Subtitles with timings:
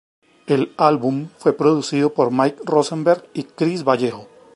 [0.47, 4.27] El álbum fue producido por Mike Rosenberg y Chris Vallejo.